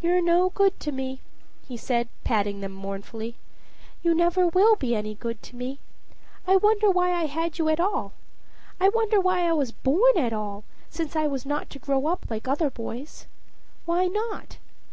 [0.00, 1.20] "You're no good to me,"
[1.68, 3.36] he said, patting them mournfully.
[4.02, 5.78] "You never will be any good to me.
[6.48, 8.12] I wonder why I had you at all.
[8.80, 12.26] I wonder why I was born at all, since I was not to grow up
[12.28, 13.28] like other boys.
[13.84, 14.58] Why not?"